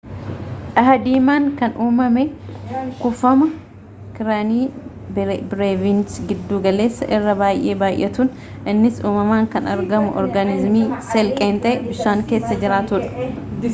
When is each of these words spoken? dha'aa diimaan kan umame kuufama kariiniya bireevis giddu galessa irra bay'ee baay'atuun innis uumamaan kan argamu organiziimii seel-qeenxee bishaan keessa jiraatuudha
dha'aa 0.75 0.93
diimaan 1.07 1.43
kan 1.57 1.71
umame 1.87 2.23
kuufama 3.01 3.47
kariiniya 4.15 5.27
bireevis 5.49 6.13
giddu 6.31 6.55
galessa 6.65 7.09
irra 7.17 7.33
bay'ee 7.43 7.75
baay'atuun 7.83 8.33
innis 8.73 9.01
uumamaan 9.05 9.47
kan 9.55 9.71
argamu 9.75 10.15
organiziimii 10.23 10.87
seel-qeenxee 11.11 11.75
bishaan 11.89 12.25
keessa 12.33 12.59
jiraatuudha 12.65 13.69